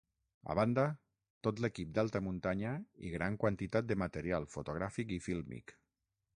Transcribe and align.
A 0.51 0.53
banda, 0.59 0.85
tot 1.47 1.61
l'equip 1.65 1.91
d'alta 1.97 2.21
muntanya 2.29 2.73
i 3.09 3.13
gran 3.19 3.39
quantitat 3.45 3.91
de 3.93 4.01
material 4.05 4.51
fotogràfic 4.57 5.15
i 5.19 5.23
fílmic. 5.31 5.79